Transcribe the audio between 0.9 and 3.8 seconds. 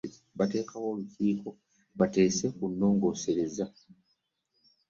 olukiiko bateese ku nnongosereza.